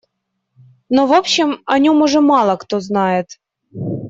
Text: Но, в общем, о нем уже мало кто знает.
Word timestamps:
Но, 0.89 1.05
в 1.05 1.13
общем, 1.13 1.61
о 1.67 1.77
нем 1.77 2.01
уже 2.01 2.21
мало 2.21 2.55
кто 2.55 2.79
знает. 2.79 3.37